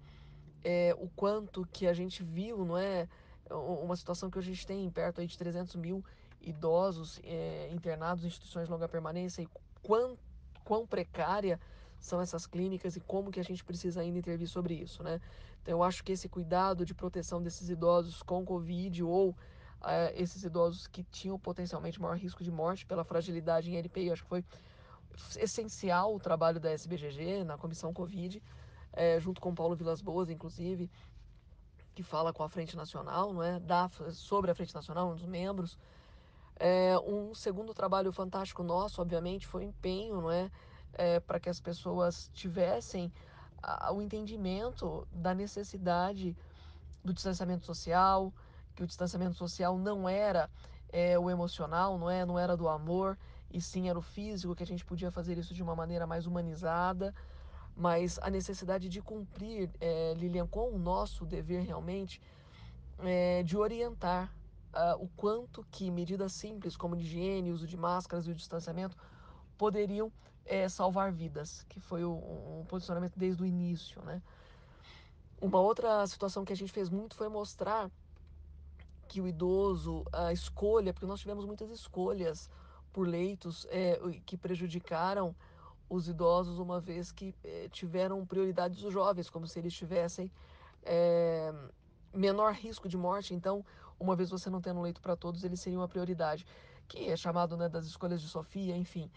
[0.63, 3.07] é, o quanto que a gente viu, não é?
[3.49, 6.03] Uma situação que a gente tem perto aí de 300 mil
[6.41, 9.49] idosos é, internados em instituições de longa permanência e
[9.81, 10.17] quão,
[10.63, 11.59] quão precária
[11.99, 15.19] são essas clínicas e como que a gente precisa ainda intervir sobre isso, né?
[15.61, 19.35] Então eu acho que esse cuidado de proteção desses idosos com Covid ou
[19.83, 24.23] é, esses idosos que tinham potencialmente maior risco de morte pela fragilidade em LPI, acho
[24.23, 24.45] que foi
[25.37, 28.41] essencial o trabalho da SBGG na comissão Covid,
[28.93, 30.89] é, junto com Paulo Vilas Boas, inclusive,
[31.95, 33.59] que fala com a Frente Nacional, não é?
[33.59, 35.77] Da, sobre a Frente Nacional, um dos membros,
[36.57, 40.51] é, um segundo trabalho fantástico nosso, obviamente, foi o empenho, não é?
[40.93, 43.11] é para que as pessoas tivessem
[43.63, 46.35] a, o entendimento da necessidade
[47.03, 48.33] do distanciamento social,
[48.75, 50.49] que o distanciamento social não era
[50.89, 53.17] é, o emocional, não é, não era do amor,
[53.51, 56.25] e sim era o físico, que a gente podia fazer isso de uma maneira mais
[56.25, 57.13] humanizada,
[57.75, 62.21] mas a necessidade de cumprir, é, Lilian, com o nosso dever realmente
[62.99, 64.33] é, de orientar
[64.73, 68.95] uh, o quanto que medidas simples como higiene, uso de máscaras e o distanciamento
[69.57, 70.11] poderiam
[70.45, 74.21] é, salvar vidas, que foi um posicionamento desde o início, né?
[75.41, 77.89] Uma outra situação que a gente fez muito foi mostrar
[79.07, 82.49] que o idoso, a escolha, porque nós tivemos muitas escolhas
[82.93, 85.35] por leitos é, que prejudicaram
[85.89, 90.31] os idosos, uma vez que é, tiveram prioridades os jovens, como se eles tivessem
[90.83, 91.53] é,
[92.13, 93.33] menor risco de morte.
[93.33, 93.63] Então,
[93.99, 96.45] uma vez você não tendo leito para todos, ele seria uma prioridade,
[96.87, 99.09] que é chamado né, das escolhas de Sofia, enfim.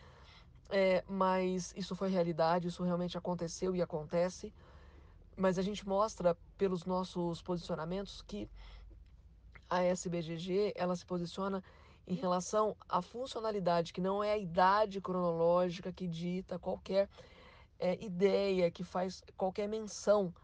[0.71, 4.53] É, mas isso foi realidade, isso realmente aconteceu e acontece.
[5.37, 8.51] Mas a gente mostra pelos nossos posicionamentos que
[9.71, 11.63] a SBGG ela se posiciona
[12.09, 17.07] em relação à funcionalidade, que não é a idade cronológica que dita qualquer
[17.79, 20.35] é, ideia, que faz qualquer menção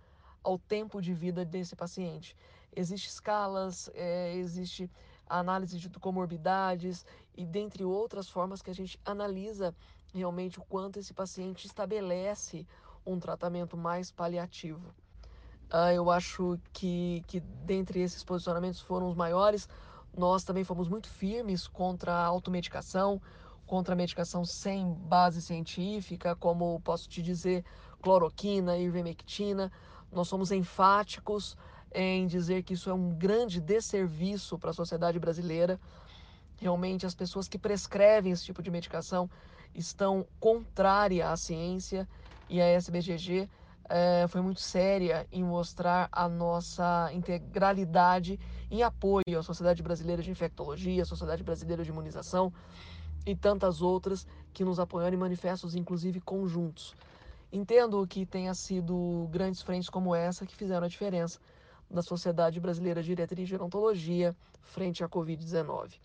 [0.42, 2.36] ao tempo de vida desse paciente.
[2.76, 4.90] Existem escalas, é, existe
[5.26, 9.74] análise de comorbidades e dentre outras formas que a gente analisa
[10.12, 12.66] realmente o quanto esse paciente estabelece
[13.06, 14.94] um tratamento mais paliativo.
[15.72, 19.66] Uh, eu acho que, que dentre esses posicionamentos foram os maiores.
[20.16, 23.20] Nós também fomos muito firmes contra a automedicação,
[23.66, 27.64] contra a medicação sem base científica, como posso te dizer,
[28.00, 29.72] cloroquina, ivermectina.
[30.12, 31.56] Nós somos enfáticos
[31.92, 35.80] em dizer que isso é um grande desserviço para a sociedade brasileira.
[36.60, 39.28] Realmente, as pessoas que prescrevem esse tipo de medicação
[39.74, 42.08] estão contrárias à ciência
[42.48, 43.48] e a SBGG
[43.88, 48.38] é, foi muito séria em mostrar a nossa integralidade
[48.74, 52.52] em apoio à Sociedade Brasileira de Infectologia, à Sociedade Brasileira de Imunização
[53.24, 56.94] e tantas outras que nos apoiaram em manifestos, inclusive conjuntos.
[57.52, 61.38] Entendo que tenha sido grandes frentes como essa que fizeram a diferença
[61.88, 66.00] na Sociedade Brasileira de Diretriz de Gerontologia frente à Covid-19.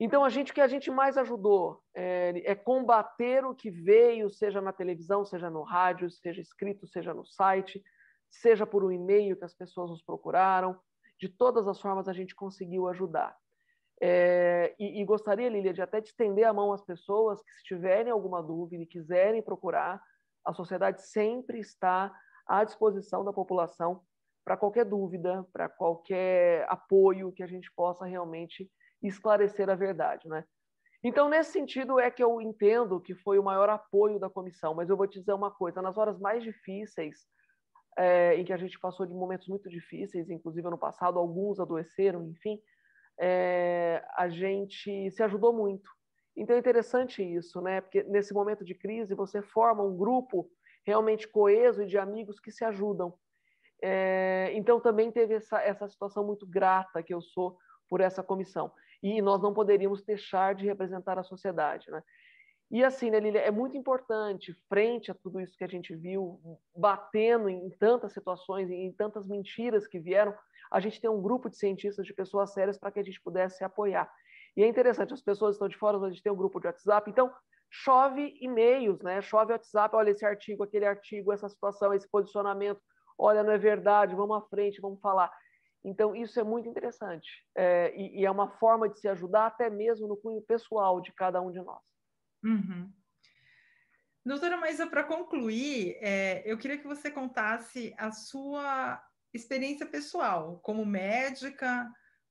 [0.00, 4.30] Então, a gente, o que a gente mais ajudou é, é, combater o que veio,
[4.30, 7.82] seja na televisão, seja no rádio, seja escrito, seja no site,
[8.30, 10.78] seja por um e-mail que as pessoas nos procuraram.
[11.18, 13.36] De todas as formas, a gente conseguiu ajudar.
[14.00, 17.62] É, e, e, gostaria, Lília, de até de estender a mão às pessoas que, se
[17.64, 20.02] tiverem alguma dúvida e quiserem procurar,
[20.44, 22.14] a sociedade sempre está
[22.46, 24.02] à disposição da população
[24.44, 28.70] para qualquer dúvida, para qualquer apoio que a gente possa realmente
[29.02, 30.44] esclarecer a verdade, né?
[31.02, 34.88] Então, nesse sentido, é que eu entendo que foi o maior apoio da comissão, mas
[34.88, 37.26] eu vou te dizer uma coisa: nas horas mais difíceis,
[37.96, 42.28] é, em que a gente passou de momentos muito difíceis, inclusive ano passado, alguns adoeceram,
[42.28, 42.60] enfim,
[43.18, 45.90] é, a gente se ajudou muito.
[46.36, 47.80] Então é interessante isso, né?
[47.80, 50.50] Porque nesse momento de crise você forma um grupo
[50.84, 53.14] realmente coeso e de amigos que se ajudam.
[53.82, 58.72] É, então também teve essa, essa situação muito grata que eu sou por essa comissão
[59.02, 62.02] e nós não poderíamos deixar de representar a sociedade, né?
[62.70, 66.40] E assim, né, Lília, é muito importante, frente a tudo isso que a gente viu,
[66.74, 70.34] batendo em tantas situações, em tantas mentiras que vieram,
[70.70, 73.62] a gente tem um grupo de cientistas, de pessoas sérias, para que a gente pudesse
[73.62, 74.10] apoiar.
[74.56, 77.08] E é interessante, as pessoas estão de fora, a gente tem um grupo de WhatsApp,
[77.08, 77.32] então
[77.70, 79.20] chove e-mails, né?
[79.20, 82.80] Chove WhatsApp, olha esse artigo, aquele artigo, essa situação, esse posicionamento,
[83.18, 85.30] olha, não é verdade, vamos à frente, vamos falar.
[85.84, 87.28] Então, isso é muito interessante.
[87.54, 91.12] É, e, e, é uma forma de se ajudar até mesmo no cunho pessoal de
[91.12, 91.80] cada um de nós.
[92.44, 92.92] Uhum.
[94.24, 99.00] Doutora Maísa, para concluir, é, eu queria que você contasse a sua
[99.32, 101.88] experiência pessoal como médica,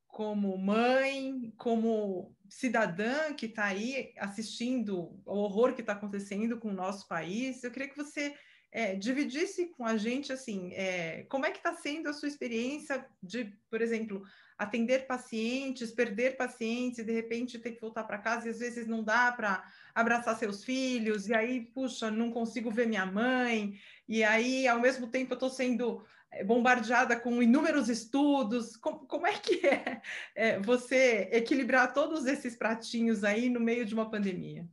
[0.08, 6.74] como mãe, como cidadã que está aí assistindo o horror que está acontecendo com o
[6.74, 7.64] nosso país.
[7.64, 8.36] Eu queria que você
[8.72, 13.06] é, dividisse com a gente assim é, como é que está sendo a sua experiência
[13.22, 14.22] de, por exemplo,
[14.58, 18.88] atender pacientes, perder pacientes e de repente ter que voltar para casa e às vezes
[18.88, 19.64] não dá para
[19.94, 25.08] abraçar seus filhos e aí puxa não consigo ver minha mãe e aí ao mesmo
[25.08, 28.78] tempo eu estou sendo é, bombardeada com inúmeros estudos.
[28.78, 30.02] Como, como é que é,
[30.34, 34.68] é você equilibrar todos esses pratinhos aí no meio de uma pandemia?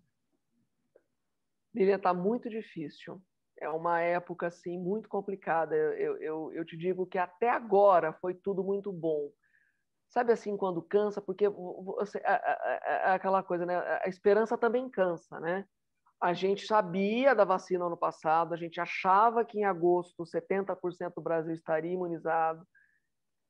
[1.75, 3.21] Lilian, está muito difícil
[3.63, 5.75] é uma época assim muito complicada.
[5.77, 9.31] Eu, eu, eu te digo que até agora foi tudo muito bom.
[10.13, 13.79] Sabe assim, quando cansa, porque você, é, é aquela coisa, né?
[14.05, 15.67] A esperança também cansa, né?
[16.21, 21.23] A gente sabia da vacina ano passado, a gente achava que em agosto 70% do
[21.23, 22.63] Brasil estaria imunizado.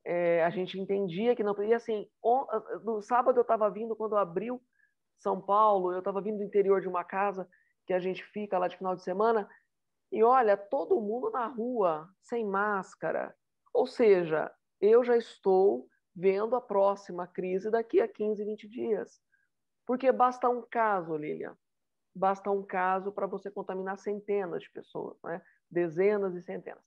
[0.05, 1.61] É, a gente entendia que não.
[1.65, 2.47] E assim, on,
[2.85, 4.63] no sábado eu estava vindo, quando abriu
[5.19, 7.49] São Paulo, eu estava vindo do interior de uma casa
[7.89, 9.49] que a gente fica lá de final de semana,
[10.13, 13.35] e olha, todo mundo na rua, sem máscara.
[13.75, 14.49] Ou seja,
[14.81, 19.21] eu já estou vendo a próxima crise daqui a 15, 20 dias.
[19.87, 21.57] Porque basta um caso, Lilian.
[22.15, 25.41] Basta um caso para você contaminar centenas de pessoas, né?
[25.71, 26.83] dezenas e centenas.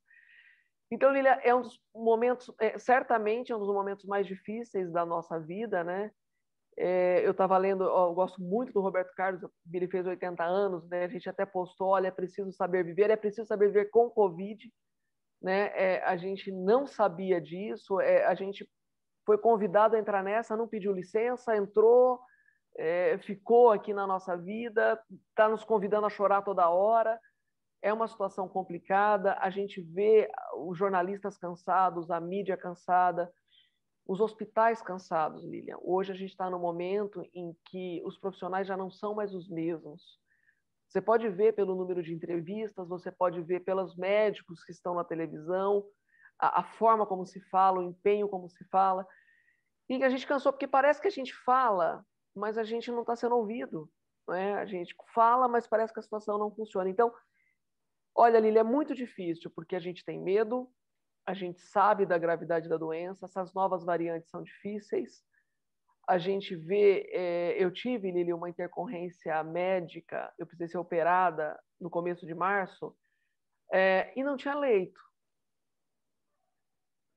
[0.91, 5.03] Então, Lilian, é um dos momentos, é, certamente é um dos momentos mais difíceis da
[5.05, 6.11] nossa vida, né?
[6.77, 11.05] É, eu estava lendo, eu gosto muito do Roberto Carlos, ele fez 80 anos, né?
[11.05, 14.69] a gente até postou, olha, é preciso saber viver, é preciso saber viver com Covid,
[15.41, 15.71] né?
[15.73, 18.69] É, a gente não sabia disso, é, a gente
[19.25, 22.19] foi convidado a entrar nessa, não pediu licença, entrou,
[22.77, 27.19] é, ficou aqui na nossa vida, está nos convidando a chorar toda hora,
[27.81, 33.31] é uma situação complicada, a gente vê os jornalistas cansados, a mídia cansada,
[34.07, 35.77] os hospitais cansados, Lilian.
[35.81, 39.49] Hoje a gente está no momento em que os profissionais já não são mais os
[39.49, 40.19] mesmos.
[40.88, 45.03] Você pode ver pelo número de entrevistas, você pode ver pelos médicos que estão na
[45.03, 45.83] televisão,
[46.39, 49.05] a, a forma como se fala, o empenho como se fala.
[49.89, 52.05] E a gente cansou, porque parece que a gente fala,
[52.36, 53.89] mas a gente não está sendo ouvido.
[54.27, 54.55] Né?
[54.55, 56.89] A gente fala, mas parece que a situação não funciona.
[56.89, 57.13] Então,
[58.15, 60.69] olha, Lili, é muito difícil, porque a gente tem medo,
[61.25, 65.23] a gente sabe da gravidade da doença, essas novas variantes são difíceis.
[66.07, 71.89] A gente vê, é, eu tive, Lili, uma intercorrência médica, eu precisei ser operada no
[71.89, 72.95] começo de março,
[73.71, 75.01] é, e não tinha leito.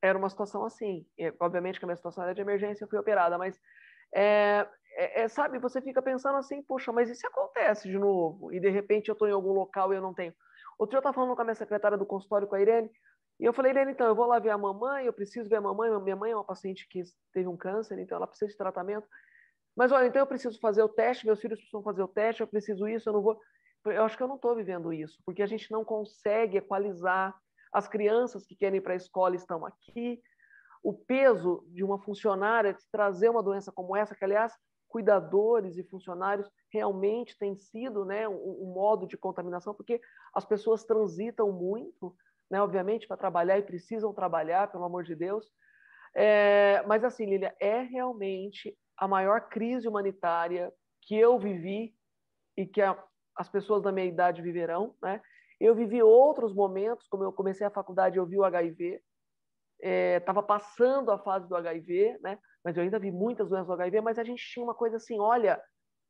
[0.02, 1.06] Era uma situação assim.
[1.18, 3.58] E, obviamente que a minha situação era de emergência, eu fui operada, mas
[4.14, 8.52] é, é, é, sabe, você fica pensando assim, poxa, mas se acontece de novo?
[8.52, 10.34] E de repente eu estou em algum local e eu não tenho.
[10.78, 12.90] Outro dia eu estava falando com a minha secretária do consultório, com a Irene,
[13.40, 15.60] e eu falei, Irene, então, eu vou lá ver a mamãe, eu preciso ver a
[15.60, 19.06] mamãe, minha mãe é uma paciente que teve um câncer, então ela precisa de tratamento.
[19.76, 22.48] Mas olha, então eu preciso fazer o teste, meus filhos precisam fazer o teste, eu
[22.48, 23.40] preciso isso, eu não vou.
[23.84, 27.32] Eu acho que eu não estou vivendo isso, porque a gente não consegue equalizar.
[27.72, 30.20] As crianças que querem ir para a escola estão aqui.
[30.82, 34.52] O peso de uma funcionária de trazer uma doença como essa, que aliás,
[34.88, 40.00] cuidadores e funcionários realmente tem sido né, um, um modo de contaminação, porque
[40.34, 42.16] as pessoas transitam muito,
[42.50, 45.46] né, obviamente, para trabalhar e precisam trabalhar, pelo amor de Deus.
[46.14, 51.94] É, mas assim, Lília, é realmente a maior crise humanitária que eu vivi
[52.56, 53.00] e que a,
[53.36, 54.94] as pessoas da minha idade viverão.
[55.02, 55.20] Né?
[55.60, 59.02] Eu vivi outros momentos, como eu comecei a faculdade, eu vi o HIV,
[59.80, 62.38] estava é, passando a fase do HIV, né?
[62.64, 65.18] mas eu ainda vi muitas doenças do HIV, mas a gente tinha uma coisa assim,
[65.18, 65.60] olha,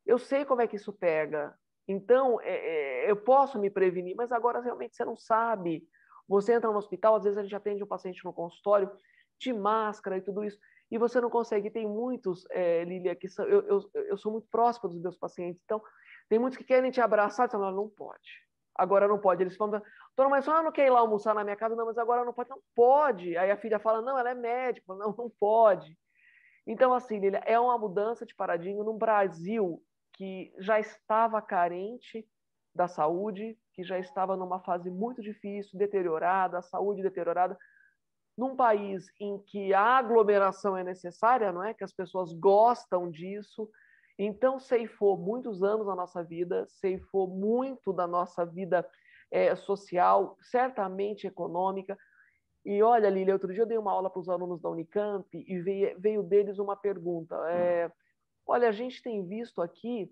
[0.05, 1.53] eu sei como é que isso pega,
[1.87, 5.83] então é, é, eu posso me prevenir, mas agora realmente você não sabe.
[6.27, 8.91] Você entra no hospital, às vezes a gente atende um paciente no consultório
[9.39, 10.59] de máscara e tudo isso
[10.91, 11.69] e você não consegue.
[11.69, 15.61] Tem muitos, é, Lilia, que são, eu, eu, eu sou muito próxima dos meus pacientes,
[15.63, 15.81] então
[16.27, 18.29] tem muitos que querem te abraçar e falam, não pode.
[18.79, 19.43] Agora não pode.
[19.43, 19.81] Eles falam,
[20.15, 21.75] dona, mas só não quer ir lá almoçar na minha casa?
[21.75, 22.49] Não, mas agora não pode.
[22.49, 23.37] Não pode.
[23.37, 24.93] Aí a filha fala, não, ela é médica.
[24.95, 25.97] Não, não pode.
[26.65, 29.81] Então, assim, Lilia, é uma mudança de paradigma no Brasil
[30.13, 32.27] que já estava carente
[32.75, 37.57] da saúde, que já estava numa fase muito difícil, deteriorada, a saúde deteriorada
[38.37, 41.73] num país em que a aglomeração é necessária, não é?
[41.73, 43.69] Que as pessoas gostam disso.
[44.21, 48.85] Então, ceifou muitos anos da nossa vida, ceifou muito da nossa vida
[49.31, 51.97] é, social, certamente econômica.
[52.65, 55.59] E olha, Lília, outro dia eu dei uma aula para os alunos da Unicamp e
[55.61, 57.33] veio, veio deles uma pergunta.
[57.49, 57.89] É,
[58.45, 60.11] olha, a gente tem visto aqui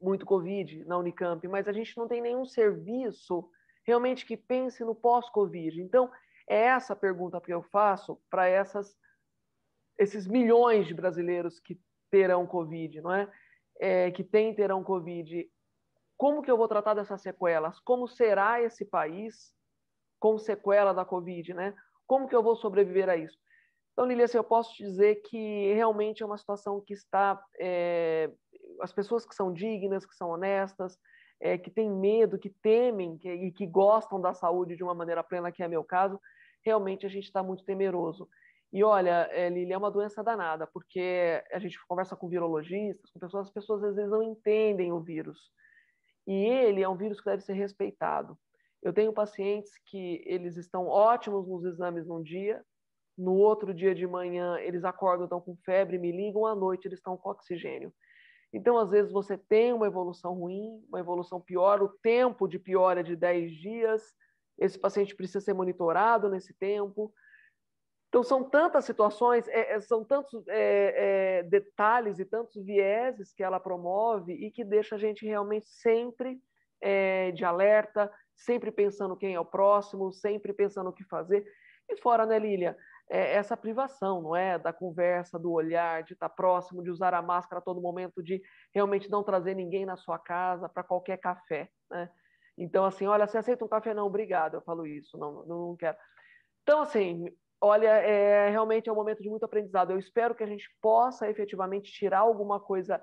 [0.00, 3.50] muito Covid na Unicamp, mas a gente não tem nenhum serviço
[3.84, 5.82] realmente que pense no pós-Covid.
[5.82, 6.08] Então,
[6.48, 8.96] é essa pergunta que eu faço para essas
[9.98, 11.78] esses milhões de brasileiros que
[12.10, 13.30] terão Covid, não é?
[13.78, 14.10] é?
[14.10, 15.48] Que têm terão Covid.
[16.16, 17.78] Como que eu vou tratar dessas sequelas?
[17.80, 19.54] Como será esse país
[20.18, 21.74] com sequela da Covid, né?
[22.06, 23.38] Como que eu vou sobreviver a isso?
[23.92, 27.42] Então, Lilia, assim, eu posso dizer que realmente é uma situação que está...
[27.58, 28.30] É,
[28.80, 30.98] as pessoas que são dignas, que são honestas,
[31.40, 35.24] é, que têm medo, que temem que, e que gostam da saúde de uma maneira
[35.24, 36.20] plena, que é meu caso,
[36.64, 38.28] realmente a gente está muito temeroso.
[38.72, 43.18] E olha, é, Lili, é uma doença danada, porque a gente conversa com virologistas, com
[43.18, 45.50] pessoas, as pessoas às vezes não entendem o vírus.
[46.26, 48.38] E ele é um vírus que deve ser respeitado.
[48.82, 52.64] Eu tenho pacientes que eles estão ótimos nos exames num dia,
[53.18, 56.98] no outro dia de manhã eles acordam, estão com febre, me ligam, à noite eles
[56.98, 57.92] estão com oxigênio.
[58.52, 62.98] Então, às vezes, você tem uma evolução ruim, uma evolução pior, o tempo de pior
[62.98, 64.02] é de 10 dias,
[64.58, 67.12] esse paciente precisa ser monitorado nesse tempo.
[68.10, 73.42] Então, são tantas situações, é, é são tantos é, é, detalhes e tantos vieses que
[73.42, 76.40] ela promove e que deixa a gente realmente sempre
[76.82, 81.46] é, de alerta, sempre pensando quem é o próximo, sempre pensando o que fazer.
[81.88, 82.76] E fora, né, Lília,
[83.08, 84.58] é, essa privação, não é?
[84.58, 88.42] Da conversa, do olhar, de estar próximo, de usar a máscara a todo momento, de
[88.74, 92.10] realmente não trazer ninguém na sua casa para qualquer café, né?
[92.58, 93.94] Então, assim, olha, você aceita um café?
[93.94, 95.96] Não, obrigado, eu falo isso, não, não quero.
[96.62, 97.24] Então, assim,
[97.60, 99.90] olha, é, realmente é um momento de muito aprendizado.
[99.90, 103.00] Eu espero que a gente possa efetivamente tirar alguma coisa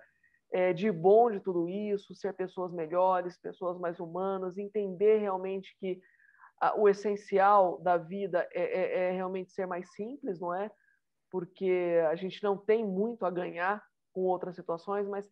[0.52, 6.00] é, de bom de tudo isso, ser pessoas melhores, pessoas mais humanas, entender realmente que
[6.60, 10.72] a, o essencial da vida é, é, é realmente ser mais simples, não é?
[11.30, 13.84] Porque a gente não tem muito a ganhar
[14.14, 15.30] com outras situações, mas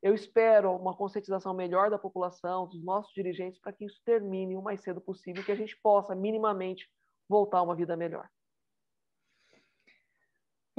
[0.00, 4.62] eu espero uma conscientização melhor da população, dos nossos dirigentes, para que isso termine o
[4.62, 6.88] mais cedo possível, que a gente possa minimamente
[7.28, 8.28] voltar a uma vida melhor.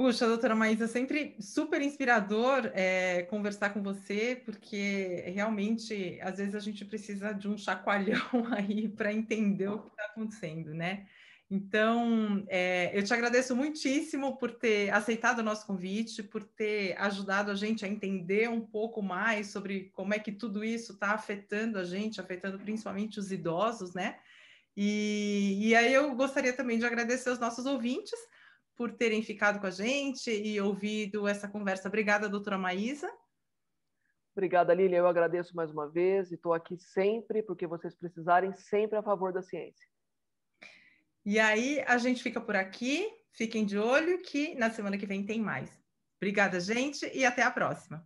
[0.00, 6.58] Puxa, doutora Maísa, sempre super inspirador é, conversar com você, porque realmente, às vezes, a
[6.58, 8.18] gente precisa de um chacoalhão
[8.50, 11.06] aí para entender o que está acontecendo, né?
[11.50, 17.50] Então, é, eu te agradeço muitíssimo por ter aceitado o nosso convite, por ter ajudado
[17.50, 21.78] a gente a entender um pouco mais sobre como é que tudo isso está afetando
[21.78, 24.16] a gente, afetando principalmente os idosos, né?
[24.74, 28.18] E, e aí eu gostaria também de agradecer aos nossos ouvintes
[28.80, 31.86] por terem ficado com a gente e ouvido essa conversa.
[31.86, 33.12] Obrigada, doutora Maísa.
[34.34, 34.96] Obrigada, Lília.
[34.96, 39.34] Eu agradeço mais uma vez e estou aqui sempre, porque vocês precisarem, sempre a favor
[39.34, 39.86] da ciência.
[41.26, 43.06] E aí a gente fica por aqui.
[43.32, 45.70] Fiquem de olho que na semana que vem tem mais.
[46.16, 48.02] Obrigada, gente, e até a próxima.